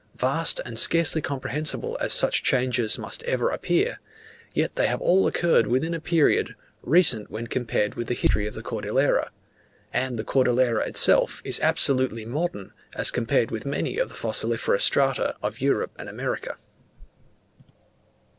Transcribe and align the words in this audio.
Vast, 0.17 0.59
and 0.65 0.79
scarcely 0.79 1.21
comprehensible 1.21 1.95
as 2.01 2.11
such 2.11 2.41
changes 2.41 2.97
must 2.97 3.21
ever 3.25 3.51
appear, 3.51 3.99
yet 4.51 4.75
they 4.75 4.87
have 4.87 4.99
all 4.99 5.27
occurred 5.27 5.67
within 5.67 5.93
a 5.93 5.99
period, 5.99 6.55
recent 6.81 7.29
when 7.29 7.45
compared 7.45 7.93
with 7.93 8.07
the 8.07 8.15
history 8.15 8.47
of 8.47 8.55
the 8.55 8.63
Cordillera; 8.63 9.29
and 9.93 10.17
the 10.17 10.23
Cordillera 10.23 10.87
itself 10.87 11.39
is 11.45 11.59
absolutely 11.59 12.25
modern 12.25 12.73
as 12.95 13.11
compared 13.11 13.51
with 13.51 13.63
many 13.63 13.99
of 13.99 14.09
the 14.09 14.15
fossiliferous 14.15 14.83
strata 14.85 15.35
of 15.43 15.61
Europe 15.61 15.91
and 15.99 16.09
America. 16.09 16.57